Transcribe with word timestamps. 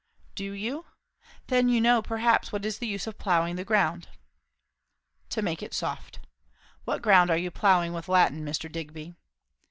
"Do 0.33 0.53
you? 0.53 0.85
Then 1.45 1.69
you 1.69 1.79
know 1.79 2.01
perhaps 2.01 2.51
what 2.51 2.65
is 2.65 2.79
the 2.79 2.87
use 2.87 3.05
of 3.05 3.19
ploughing 3.19 3.55
the 3.55 3.63
ground?" 3.63 4.07
"To 5.29 5.43
make 5.43 5.61
it 5.61 5.75
soft. 5.75 6.17
What 6.85 7.03
ground 7.03 7.29
are 7.29 7.37
you 7.37 7.51
ploughing 7.51 7.93
with 7.93 8.09
Latin, 8.09 8.43
Mr. 8.43 8.65
Digby?" 8.71 9.13